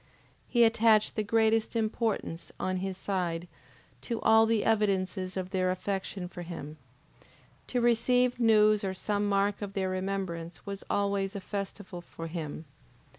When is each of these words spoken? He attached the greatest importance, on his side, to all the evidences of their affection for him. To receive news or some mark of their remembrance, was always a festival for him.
He 0.49 0.63
attached 0.63 1.15
the 1.15 1.21
greatest 1.23 1.75
importance, 1.75 2.51
on 2.59 2.77
his 2.77 2.97
side, 2.97 3.47
to 4.01 4.19
all 4.21 4.47
the 4.47 4.65
evidences 4.65 5.37
of 5.37 5.51
their 5.51 5.69
affection 5.69 6.27
for 6.27 6.41
him. 6.41 6.77
To 7.67 7.81
receive 7.81 8.39
news 8.39 8.83
or 8.83 8.95
some 8.95 9.29
mark 9.29 9.61
of 9.61 9.73
their 9.73 9.89
remembrance, 9.89 10.65
was 10.65 10.83
always 10.89 11.35
a 11.35 11.39
festival 11.39 12.01
for 12.01 12.25
him. 12.25 12.65